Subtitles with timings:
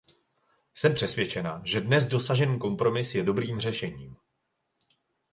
[0.73, 4.15] Jsem přesvědčena, že dnes dosažený kompromis je dobrým řešením.